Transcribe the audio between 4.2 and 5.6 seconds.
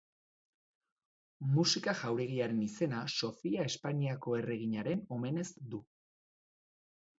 erreginaren omenez